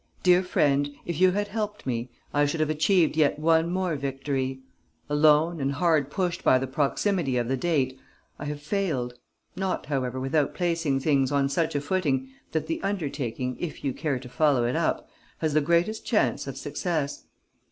"Dear 0.23 0.41
friend, 0.41 0.89
if 1.05 1.21
you 1.21 1.29
had 1.29 1.49
helped 1.49 1.85
me, 1.85 2.09
I 2.33 2.47
should 2.47 2.59
have 2.59 2.71
achieved 2.71 3.15
yet 3.15 3.37
one 3.37 3.69
more 3.69 3.95
victory. 3.95 4.61
Alone 5.07 5.61
and 5.61 5.73
hard 5.73 6.09
pushed 6.09 6.43
by 6.43 6.57
the 6.57 6.65
proximity 6.65 7.37
of 7.37 7.47
the 7.47 7.55
date, 7.55 7.99
I 8.39 8.45
have 8.45 8.63
failed, 8.63 9.13
not 9.55 9.85
however 9.85 10.19
without 10.19 10.55
placing 10.55 11.01
things 11.01 11.31
on 11.31 11.49
such 11.49 11.75
a 11.75 11.81
footing 11.81 12.29
that 12.51 12.65
the 12.65 12.81
undertaking 12.81 13.57
if 13.59 13.83
you 13.83 13.93
care 13.93 14.17
to 14.17 14.27
follow 14.27 14.65
it 14.65 14.75
up, 14.75 15.07
has 15.37 15.53
the 15.53 15.61
greatest 15.61 16.03
chance 16.03 16.47
of 16.47 16.57
success. 16.57 17.25